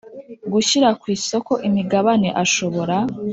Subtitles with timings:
[0.53, 2.97] gushyira ku isoko imigabane ashobora